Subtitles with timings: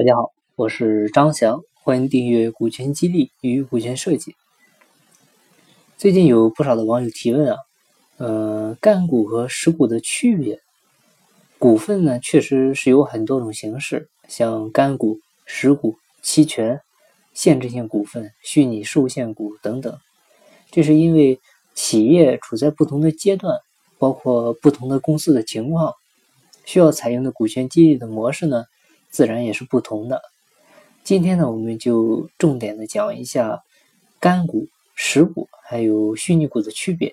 [0.00, 4.34] 大家好，我是张翔，欢迎订阅股权激励与股权设计。
[5.98, 7.58] 最近有不少的网友提问啊，
[8.16, 10.58] 呃，干股和实股的区别。
[11.58, 16.80] 股份呢，确实是有很多种形式，像干股、实股、期权、
[17.34, 19.98] 限制性股份、虚拟受限股等等。
[20.70, 21.38] 这是因为
[21.74, 23.58] 企业处在不同的阶段，
[23.98, 25.92] 包括不同的公司的情况，
[26.64, 28.64] 需要采用的股权激励的模式呢。
[29.10, 30.22] 自然也是不同的。
[31.02, 33.62] 今天呢，我们就重点的讲一下
[34.20, 37.12] 干股、实股还有虚拟股的区别。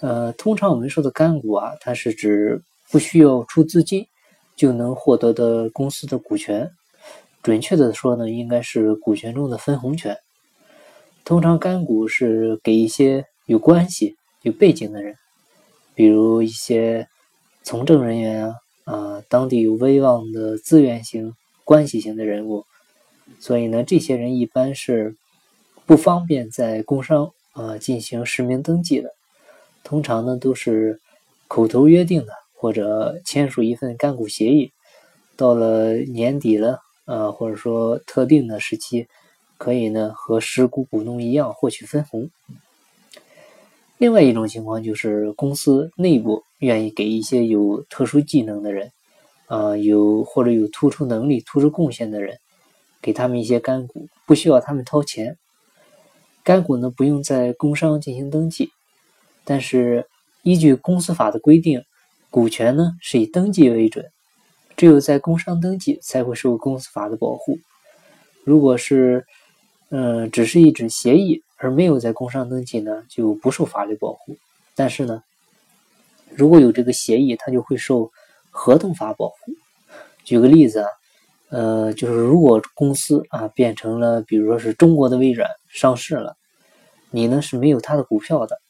[0.00, 4.06] 呃，通常我们说的干股啊，它是指不需要出资金
[4.54, 6.70] 就能获得的公司的股权。
[7.42, 10.16] 准确的说呢，应该是股权中的分红权。
[11.24, 15.16] 通常干股是给一些有关系、有背景的人，
[15.94, 17.08] 比如一些
[17.62, 18.54] 从政人员啊。
[19.32, 21.32] 当地有威望的资源型、
[21.64, 22.66] 关系型的人物，
[23.40, 25.16] 所以呢，这些人一般是
[25.86, 29.08] 不方便在工商啊进行实名登记的。
[29.82, 31.00] 通常呢，都是
[31.48, 34.70] 口头约定的，或者签署一份干股协议。
[35.34, 39.06] 到了年底了啊，或者说特定的时期，
[39.56, 42.28] 可以呢和实股股东一样获取分红。
[43.96, 48.92] 另外一种情况就是公司内部愿意给一些有特殊技能的人，
[49.46, 52.38] 啊，有或者有突出能力、突出贡献的人，
[53.00, 55.36] 给他们一些干股，不需要他们掏钱。
[56.42, 58.70] 干股呢不用在工商进行登记，
[59.44, 60.06] 但是
[60.42, 61.82] 依据公司法的规定，
[62.30, 64.10] 股权呢是以登记为准，
[64.76, 67.58] 只有在工商登记才会受公司法的保护。
[68.44, 69.24] 如果是，
[69.90, 71.42] 嗯，只是一纸协议。
[71.64, 74.36] 而没有在工商登记呢，就不受法律保护。
[74.74, 75.22] 但是呢，
[76.34, 78.10] 如果有这个协议，它就会受
[78.52, 79.36] 合同法保护。
[80.22, 80.88] 举个例子啊，
[81.48, 86.36] 呃，就是如果公司啊变成了，比如说是中国的微软上市了，
[87.10, 88.60] 你呢是没有它的股票的，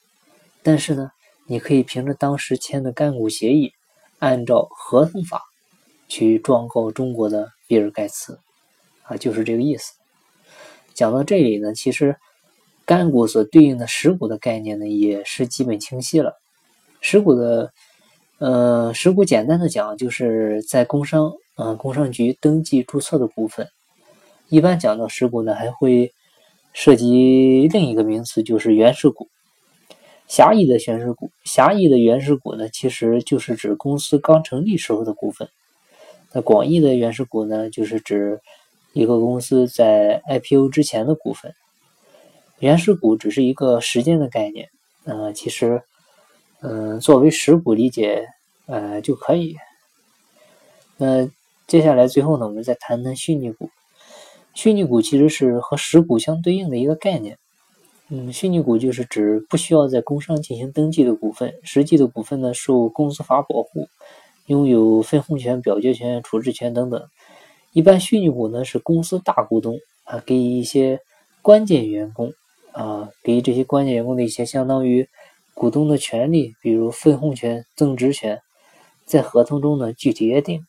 [0.62, 1.10] 但是呢，
[1.46, 3.72] 你可以凭着当时签的干股协议，
[4.18, 5.42] 按照合同法
[6.08, 8.38] 去状告中国的比尔盖茨，
[9.02, 9.92] 啊，就是这个意思。
[10.94, 12.16] 讲到这里呢，其实。
[12.84, 16.34] 干股所对应的实股的概念呢，也是基本清晰了。
[17.00, 17.72] 实股的，
[18.38, 23.69] 呃，实股简单的讲，就是在工商，嗯，工商局登记注册的股份。
[24.48, 26.12] 一般讲到实股呢，还会
[26.72, 29.28] 涉及另一个名词，就是原始股。
[30.28, 35.49] 狭义的原始股，狭义的原始股呢，其实就是指公司刚成立时候的股份。
[36.32, 38.41] 那广义的原始股呢，就是指
[38.93, 41.54] 一个公司在 IPO 之前的股份。
[42.59, 44.69] 原始股只是一个时间的概念，
[45.04, 45.82] 呃，其实，
[46.64, 48.28] 嗯，作为实股理解，
[48.66, 49.56] 呃，就可以。
[50.96, 51.28] 那
[51.66, 53.68] 接下来最后呢，我们再谈谈虚拟股。
[54.54, 57.36] 虚拟股其实是和实股相对应的一个概念。
[58.10, 63.88] 嗯，虚拟股就是指不需要在工商进行登记的股份，实际的股份呢受公司法保护，
[64.46, 67.02] 拥有分红权、表决权、处置权等等。
[67.72, 71.00] 一般虚拟股呢是公司大股东啊给一些
[71.42, 72.32] 关键员工。
[72.72, 75.06] 啊，给这些关键员工的一些相当于
[75.54, 78.40] 股东的权利，比如分红权、增值权，
[79.04, 80.66] 在合同中呢具体约定。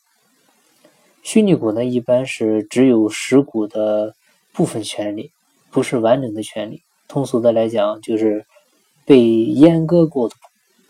[1.24, 4.14] 虚拟股呢，一般是只有实股的
[4.52, 5.32] 部分权利，
[5.72, 6.84] 不是完整的权利。
[7.08, 8.46] 通俗的来讲，就是
[9.06, 10.36] 被阉割过的、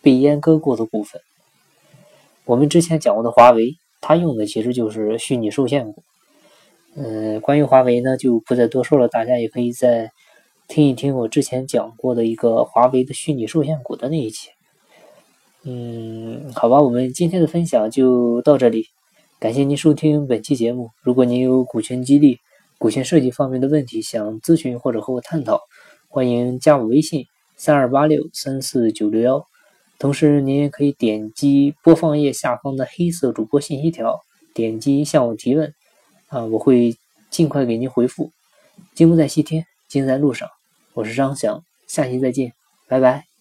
[0.01, 1.21] 被阉割过的部分。
[2.45, 6.03] 我们之前讲过的华为，它用的其实就是虚拟受限股。
[6.95, 10.11] 嗯，关于华为呢，就不再多说了，大家也可以在。
[10.73, 14.49] 听一听我之前讲过的一个华为的虚拟受限股的那一期，
[15.61, 18.87] 嗯，好吧，我们今天的分享就到这里，
[19.39, 20.89] 感谢您收听本期节目。
[21.03, 22.39] 如果您有股权激励、
[22.79, 25.61] 股权设计方面的问题想咨询或者和我探讨，
[26.07, 29.45] 欢迎加我微信三二八六三四九六幺。
[29.99, 34.21] 同时，您也可以点击播放页下方的黑色主播信息条，
[34.55, 35.71] 点击向我提问，
[36.29, 36.97] 啊，我会
[37.29, 38.31] 尽快给您回复。
[38.95, 39.67] 金不在西天。
[39.89, 40.49] 金在路上，
[40.93, 42.53] 我是张翔，下期再见，
[42.87, 43.32] 拜拜。